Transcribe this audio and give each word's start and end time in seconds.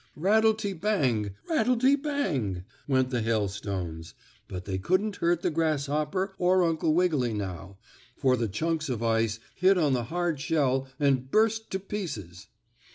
Rattle 0.15 0.55
te 0.55 0.73
bang! 0.73 1.35
Rattle 1.47 1.77
te 1.77 1.95
bang! 1.95 2.63
went 2.87 3.11
the 3.11 3.21
hailstones, 3.21 4.15
but 4.47 4.65
they 4.65 4.79
couldn't 4.79 5.17
hurt 5.17 5.43
the 5.43 5.51
grasshopper 5.51 6.33
or 6.39 6.63
Uncle 6.63 6.95
Wiggily 6.95 7.35
now, 7.35 7.77
for 8.17 8.35
the 8.35 8.47
chunks 8.47 8.89
of 8.89 9.03
ice 9.03 9.37
hit 9.53 9.77
on 9.77 9.93
the 9.93 10.05
hard 10.05 10.39
shell 10.39 10.87
and 10.99 11.29
burst 11.29 11.69
to 11.73 11.79
pieces. 11.79 12.47